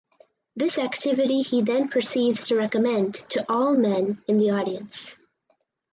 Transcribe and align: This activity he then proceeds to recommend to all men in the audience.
This 0.55 0.79
activity 0.79 1.43
he 1.43 1.61
then 1.61 1.87
proceeds 1.87 2.47
to 2.47 2.55
recommend 2.55 3.13
to 3.29 3.45
all 3.47 3.77
men 3.77 4.23
in 4.27 4.39
the 4.39 4.49
audience. 4.49 5.19